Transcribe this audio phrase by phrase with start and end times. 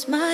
[0.00, 0.29] Close my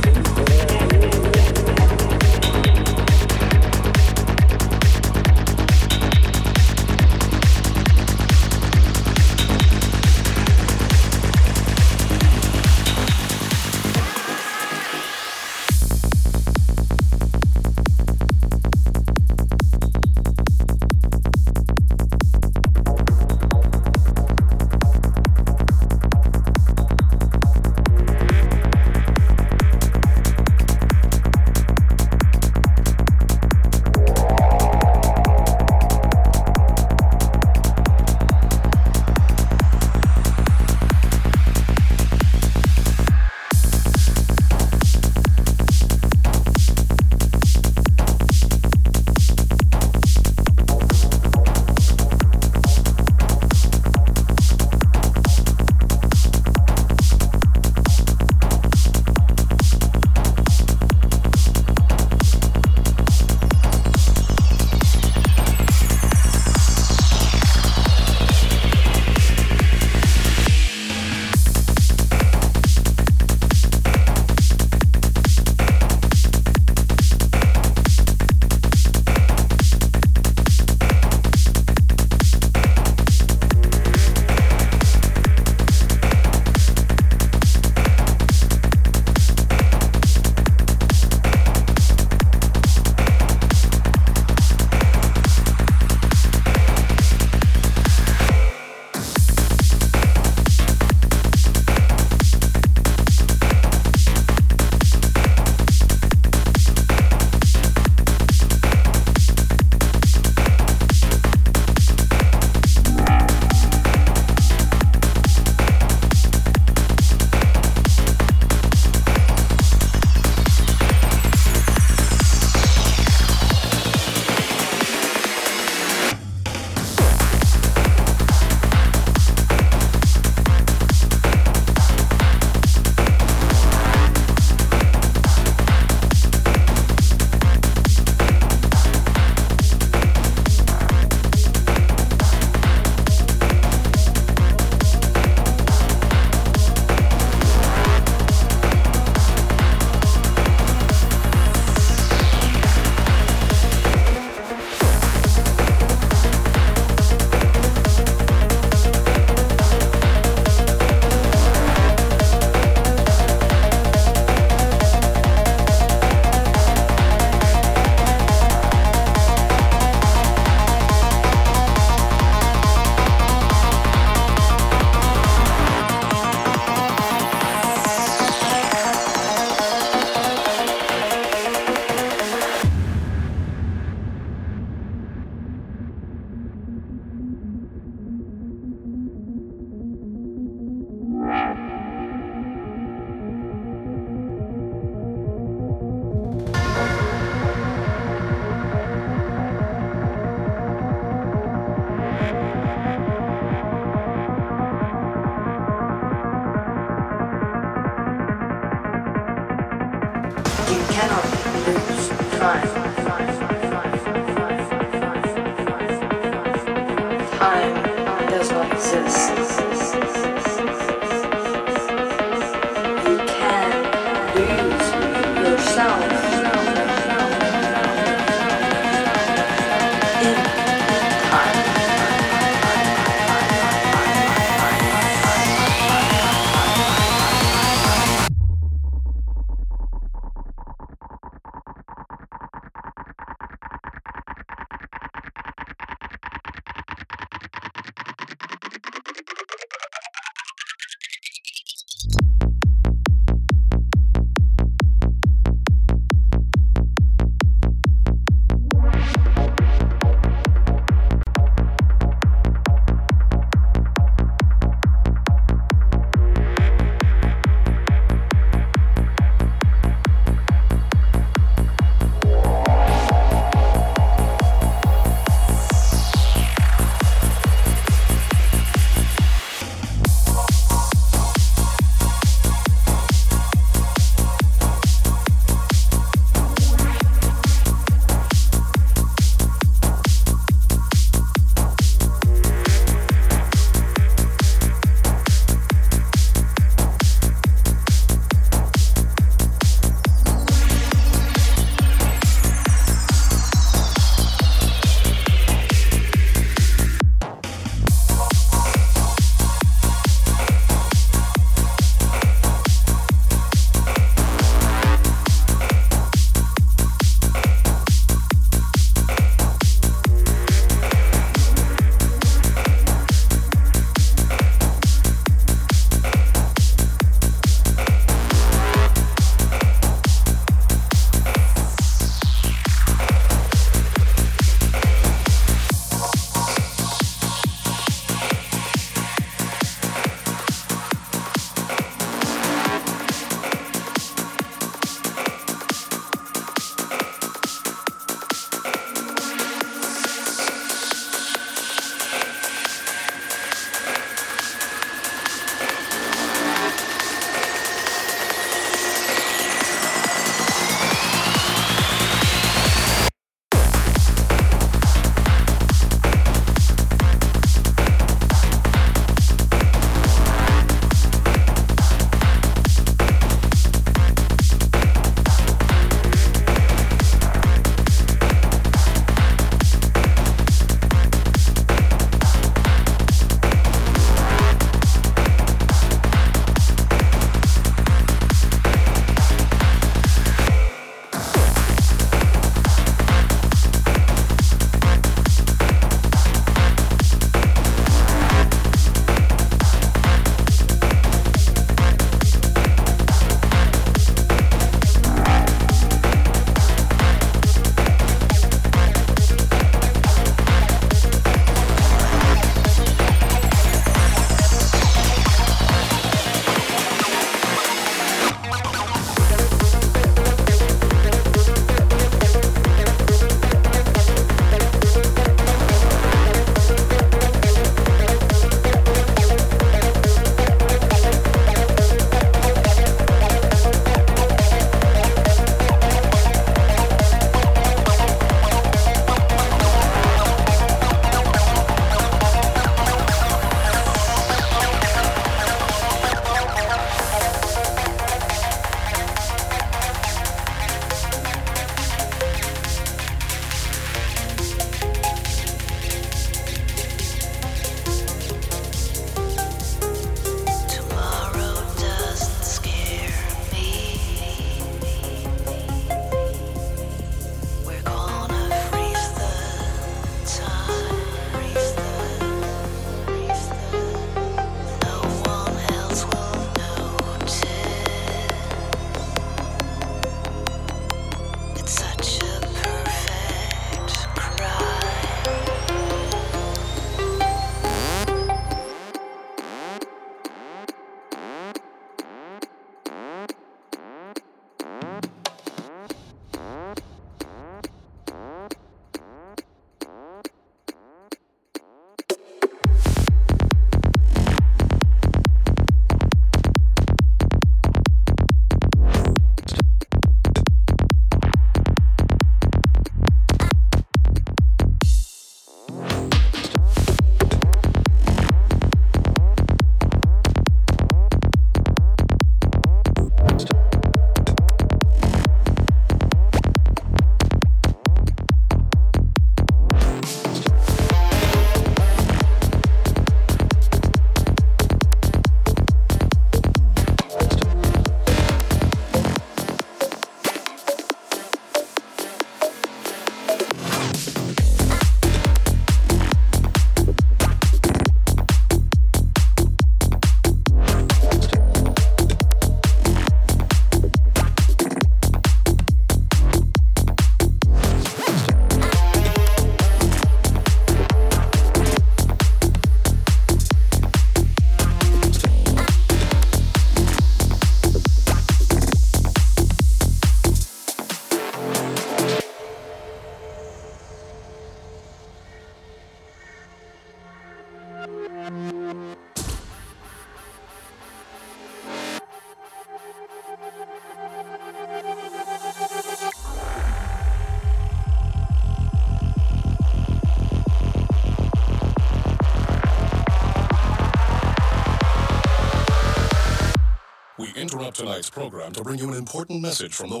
[597.74, 600.00] tonight's program to bring you an important message from the